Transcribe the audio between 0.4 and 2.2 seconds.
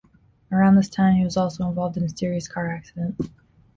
Around this time he was also involved in a